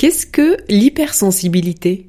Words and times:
Qu'est-ce 0.00 0.24
que 0.24 0.56
l'hypersensibilité? 0.70 2.08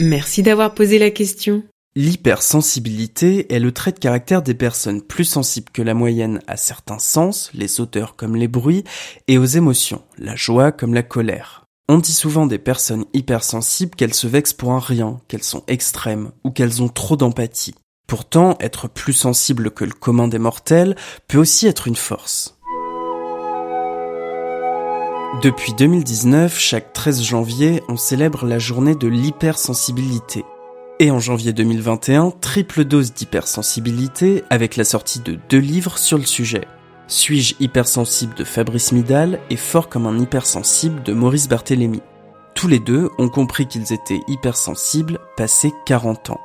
Merci 0.00 0.42
d'avoir 0.42 0.74
posé 0.74 0.98
la 0.98 1.10
question. 1.10 1.62
L'hypersensibilité 1.94 3.54
est 3.54 3.60
le 3.60 3.70
trait 3.70 3.92
de 3.92 4.00
caractère 4.00 4.42
des 4.42 4.54
personnes 4.54 5.02
plus 5.02 5.24
sensibles 5.24 5.70
que 5.72 5.82
la 5.82 5.94
moyenne 5.94 6.42
à 6.48 6.56
certains 6.56 6.98
sens, 6.98 7.52
les 7.54 7.80
odeurs 7.80 8.16
comme 8.16 8.34
les 8.34 8.48
bruits, 8.48 8.82
et 9.28 9.38
aux 9.38 9.44
émotions, 9.44 10.02
la 10.18 10.34
joie 10.34 10.72
comme 10.72 10.94
la 10.94 11.04
colère. 11.04 11.62
On 11.88 11.98
dit 11.98 12.12
souvent 12.12 12.44
des 12.44 12.58
personnes 12.58 13.04
hypersensibles 13.12 13.94
qu'elles 13.94 14.12
se 14.12 14.26
vexent 14.26 14.52
pour 14.52 14.72
un 14.72 14.80
rien, 14.80 15.20
qu'elles 15.28 15.44
sont 15.44 15.62
extrêmes 15.68 16.32
ou 16.42 16.50
qu'elles 16.50 16.82
ont 16.82 16.88
trop 16.88 17.16
d'empathie. 17.16 17.76
Pourtant, 18.08 18.56
être 18.58 18.88
plus 18.88 19.12
sensible 19.12 19.70
que 19.70 19.84
le 19.84 19.92
commun 19.92 20.26
des 20.26 20.40
mortels 20.40 20.96
peut 21.28 21.38
aussi 21.38 21.68
être 21.68 21.86
une 21.86 21.94
force. 21.94 22.55
Depuis 25.42 25.74
2019, 25.74 26.58
chaque 26.58 26.94
13 26.94 27.22
janvier, 27.22 27.82
on 27.88 27.96
célèbre 27.96 28.46
la 28.46 28.58
journée 28.58 28.94
de 28.94 29.06
l'hypersensibilité. 29.06 30.44
Et 30.98 31.10
en 31.10 31.18
janvier 31.18 31.52
2021, 31.52 32.30
triple 32.40 32.84
dose 32.84 33.12
d'hypersensibilité 33.12 34.44
avec 34.48 34.76
la 34.76 34.84
sortie 34.84 35.20
de 35.20 35.38
deux 35.50 35.58
livres 35.58 35.98
sur 35.98 36.16
le 36.16 36.24
sujet. 36.24 36.66
Suis-je 37.06 37.54
hypersensible 37.60 38.34
de 38.34 38.44
Fabrice 38.44 38.92
Midal 38.92 39.38
et 39.50 39.56
Fort 39.56 39.90
comme 39.90 40.06
un 40.06 40.18
hypersensible 40.18 41.02
de 41.02 41.12
Maurice 41.12 41.48
Barthélémy? 41.48 42.00
Tous 42.54 42.68
les 42.68 42.78
deux 42.78 43.10
ont 43.18 43.28
compris 43.28 43.66
qu'ils 43.66 43.92
étaient 43.92 44.22
hypersensibles 44.28 45.18
passé 45.36 45.70
40 45.84 46.30
ans. 46.30 46.40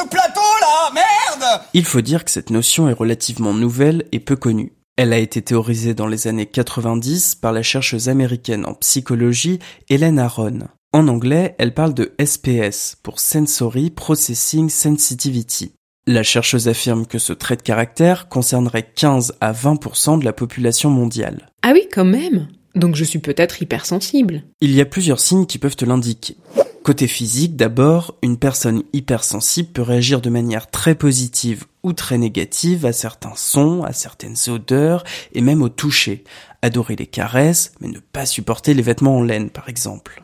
Ce 0.00 0.08
plateau 0.08 0.40
là, 0.60 0.90
merde 0.94 1.62
Il 1.74 1.84
faut 1.84 2.00
dire 2.00 2.24
que 2.24 2.30
cette 2.30 2.50
notion 2.50 2.88
est 2.88 2.94
relativement 2.94 3.52
nouvelle 3.52 4.06
et 4.12 4.20
peu 4.20 4.36
connue. 4.36 4.72
Elle 4.96 5.12
a 5.12 5.18
été 5.18 5.42
théorisée 5.42 5.94
dans 5.94 6.06
les 6.06 6.26
années 6.26 6.46
90 6.46 7.36
par 7.36 7.52
la 7.52 7.62
chercheuse 7.62 8.08
américaine 8.08 8.66
en 8.66 8.74
psychologie 8.74 9.58
Hélène 9.88 10.18
Aron. 10.18 10.60
En 10.92 11.08
anglais, 11.08 11.54
elle 11.58 11.74
parle 11.74 11.94
de 11.94 12.14
SPS 12.22 12.96
pour 13.02 13.20
Sensory 13.20 13.90
Processing 13.90 14.68
Sensitivity. 14.68 15.72
La 16.06 16.22
chercheuse 16.22 16.68
affirme 16.68 17.06
que 17.06 17.18
ce 17.18 17.32
trait 17.32 17.56
de 17.56 17.62
caractère 17.62 18.28
concernerait 18.28 18.90
15 18.94 19.34
à 19.40 19.52
20% 19.52 20.18
de 20.18 20.24
la 20.24 20.32
population 20.32 20.90
mondiale. 20.90 21.50
Ah 21.62 21.72
oui, 21.72 21.82
quand 21.92 22.04
même 22.04 22.48
Donc 22.74 22.96
je 22.96 23.04
suis 23.04 23.18
peut-être 23.18 23.62
hypersensible. 23.62 24.44
Il 24.60 24.74
y 24.74 24.80
a 24.80 24.86
plusieurs 24.86 25.20
signes 25.20 25.46
qui 25.46 25.58
peuvent 25.58 25.76
te 25.76 25.84
l'indiquer. 25.84 26.36
Côté 26.82 27.06
physique, 27.06 27.56
d'abord, 27.56 28.14
une 28.22 28.38
personne 28.38 28.82
hypersensible 28.94 29.68
peut 29.68 29.82
réagir 29.82 30.22
de 30.22 30.30
manière 30.30 30.70
très 30.70 30.94
positive 30.94 31.66
ou 31.82 31.92
très 31.92 32.16
négative 32.16 32.86
à 32.86 32.92
certains 32.92 33.34
sons, 33.36 33.82
à 33.82 33.92
certaines 33.92 34.36
odeurs 34.48 35.04
et 35.34 35.42
même 35.42 35.62
au 35.62 35.68
toucher. 35.68 36.24
Adorer 36.62 36.96
les 36.96 37.06
caresses, 37.06 37.72
mais 37.80 37.88
ne 37.88 37.98
pas 37.98 38.24
supporter 38.24 38.72
les 38.72 38.82
vêtements 38.82 39.18
en 39.18 39.22
laine, 39.22 39.50
par 39.50 39.68
exemple. 39.68 40.22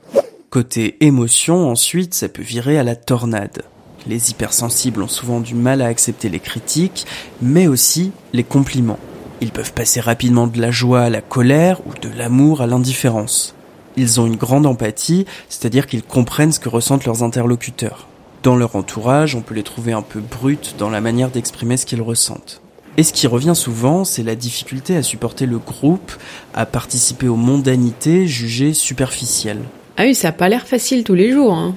Côté 0.49 0.97
émotion, 1.01 1.69
ensuite, 1.69 2.15
ça 2.15 2.29
peut 2.31 2.43
virer 2.43 2.79
à 2.79 2.85
la 2.85 2.97
tornade. 2.97 3.63
Les 4.07 4.31
hypersensibles 4.31 5.03
ont 5.03 5.09
souvent 5.09 5.41
du 5.41 5.55
mal 5.55 5.83
à 5.83 5.87
accepter 5.87 6.31
les 6.31 6.41
critiques, 6.41 7.07
mais 7.43 7.67
aussi 7.67 8.13
les 8.33 8.45
compliments. 8.45 9.01
Ils 9.43 9.53
peuvent 9.53 9.75
passer 9.75 10.01
rapidement 10.01 10.47
de 10.47 10.61
la 10.61 10.71
joie 10.71 11.03
à 11.03 11.11
la 11.11 11.21
colère 11.21 11.87
ou 11.87 11.93
de 12.01 12.09
l'amour 12.09 12.63
à 12.63 12.67
l'indifférence. 12.67 13.56
Ils 13.97 14.21
ont 14.21 14.27
une 14.27 14.37
grande 14.37 14.67
empathie, 14.67 15.27
c'est-à-dire 15.49 15.87
qu'ils 15.87 16.03
comprennent 16.03 16.53
ce 16.53 16.61
que 16.61 16.69
ressentent 16.69 17.07
leurs 17.07 17.23
interlocuteurs. 17.23 18.09
Dans 18.43 18.57
leur 18.57 18.77
entourage, 18.77 19.35
on 19.35 19.41
peut 19.41 19.55
les 19.55 19.63
trouver 19.63 19.93
un 19.93 20.03
peu 20.03 20.21
bruts 20.21 20.75
dans 20.79 20.91
la 20.91 21.01
manière 21.01 21.31
d'exprimer 21.31 21.77
ce 21.77 21.87
qu'ils 21.87 22.03
ressentent. 22.03 22.61
Et 22.99 23.03
ce 23.03 23.13
qui 23.13 23.27
revient 23.27 23.55
souvent, 23.55 24.05
c'est 24.05 24.23
la 24.23 24.37
difficulté 24.37 24.97
à 24.97 25.03
supporter 25.03 25.47
le 25.47 25.59
groupe, 25.59 26.13
à 26.55 26.65
participer 26.65 27.29
aux 27.29 27.37
mondanités 27.37 28.27
jugées 28.27 28.73
superficielles. 28.73 29.63
Ah 29.97 30.05
oui, 30.05 30.15
ça 30.15 30.29
a 30.29 30.33
pas 30.33 30.49
l'air 30.49 30.67
facile 30.67 31.05
tous 31.05 31.15
les 31.15 31.33
jours, 31.33 31.55
hein. 31.55 31.75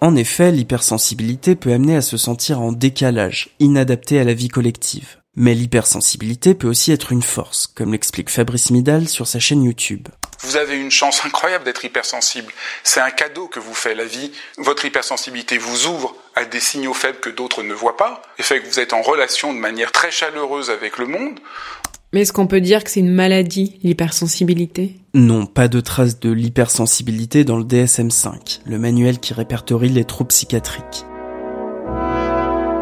En 0.00 0.14
effet, 0.14 0.52
l'hypersensibilité 0.52 1.54
peut 1.54 1.72
amener 1.72 1.96
à 1.96 2.02
se 2.02 2.16
sentir 2.16 2.60
en 2.60 2.72
décalage, 2.72 3.50
inadapté 3.60 4.20
à 4.20 4.24
la 4.24 4.34
vie 4.34 4.48
collective. 4.48 5.16
Mais 5.36 5.54
l'hypersensibilité 5.54 6.54
peut 6.54 6.68
aussi 6.68 6.92
être 6.92 7.12
une 7.12 7.22
force, 7.22 7.66
comme 7.66 7.92
l'explique 7.92 8.30
Fabrice 8.30 8.70
Midal 8.70 9.08
sur 9.08 9.26
sa 9.26 9.38
chaîne 9.38 9.62
YouTube. 9.62 10.08
Vous 10.56 10.62
avez 10.62 10.80
une 10.80 10.90
chance 10.90 11.22
incroyable 11.26 11.64
d'être 11.66 11.84
hypersensible. 11.84 12.50
C'est 12.82 13.00
un 13.00 13.10
cadeau 13.10 13.46
que 13.46 13.60
vous 13.60 13.74
fait 13.74 13.94
la 13.94 14.06
vie. 14.06 14.32
Votre 14.56 14.86
hypersensibilité 14.86 15.58
vous 15.58 15.86
ouvre 15.86 16.16
à 16.34 16.46
des 16.46 16.60
signaux 16.60 16.94
faibles 16.94 17.20
que 17.20 17.28
d'autres 17.28 17.62
ne 17.62 17.74
voient 17.74 17.98
pas, 17.98 18.22
et 18.38 18.42
fait 18.42 18.62
que 18.62 18.66
vous 18.66 18.80
êtes 18.80 18.94
en 18.94 19.02
relation 19.02 19.52
de 19.52 19.58
manière 19.58 19.92
très 19.92 20.10
chaleureuse 20.10 20.70
avec 20.70 20.96
le 20.96 21.08
monde. 21.08 21.38
Mais 22.14 22.22
est-ce 22.22 22.32
qu'on 22.32 22.46
peut 22.46 22.62
dire 22.62 22.84
que 22.84 22.90
c'est 22.90 23.00
une 23.00 23.12
maladie, 23.12 23.78
l'hypersensibilité? 23.82 24.94
Non, 25.12 25.44
pas 25.44 25.68
de 25.68 25.80
traces 25.80 26.20
de 26.20 26.32
l'hypersensibilité 26.32 27.44
dans 27.44 27.58
le 27.58 27.64
DSM-5, 27.64 28.60
le 28.64 28.78
manuel 28.78 29.20
qui 29.20 29.34
répertorie 29.34 29.90
les 29.90 30.06
troubles 30.06 30.28
psychiatriques. 30.28 31.04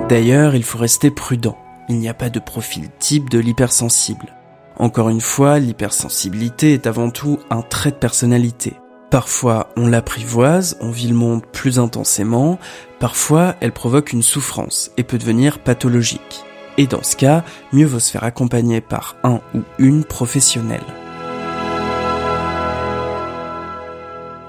D'ailleurs, 0.09 0.55
il 0.55 0.63
faut 0.63 0.79
rester 0.79 1.11
prudent. 1.11 1.59
Il 1.89 1.99
n'y 1.99 2.09
a 2.09 2.15
pas 2.15 2.31
de 2.31 2.39
profil 2.39 2.89
type 3.01 3.29
de 3.31 3.41
l'hypersensible. 3.41 4.33
Encore 4.77 5.09
une 5.09 5.21
fois, 5.21 5.61
l'hypersensibilité 5.61 6.73
est 6.73 6.89
avant 6.89 7.11
tout 7.11 7.39
un 7.49 7.63
trait 7.63 7.93
de 7.93 7.97
personnalité. 7.97 8.75
Parfois, 9.09 9.71
on 9.77 9.87
l'apprivoise, 9.87 10.77
on 10.81 10.91
vit 10.91 11.07
le 11.07 11.15
monde 11.15 11.47
plus 11.53 11.79
intensément, 11.79 12.59
parfois, 12.99 13.55
elle 13.61 13.71
provoque 13.71 14.13
une 14.13 14.25
souffrance 14.25 14.91
et 14.97 15.05
peut 15.05 15.19
devenir 15.19 15.61
pathologique. 15.61 16.45
Et 16.77 16.89
dans 16.89 17.05
ce 17.05 17.15
cas, 17.15 17.45
mieux 17.73 17.87
vaut 17.87 18.01
se 18.01 18.11
faire 18.11 18.25
accompagner 18.25 18.81
par 18.81 19.15
un 19.23 19.41
ou 19.55 19.61
une 19.79 20.05
professionnelle. 20.05 20.83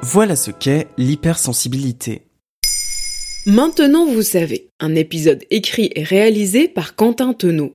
Voilà 0.01 0.35
ce 0.35 0.49
qu'est 0.49 0.87
l'hypersensibilité. 0.97 2.23
Maintenant 3.45 4.07
vous 4.07 4.23
savez, 4.23 4.71
un 4.79 4.95
épisode 4.95 5.43
écrit 5.51 5.91
et 5.93 6.03
réalisé 6.03 6.67
par 6.67 6.95
Quentin 6.95 7.33
Tenot. 7.33 7.74